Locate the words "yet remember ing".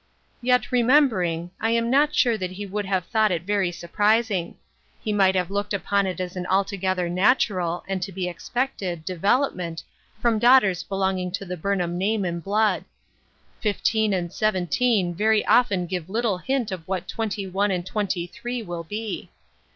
0.41-1.51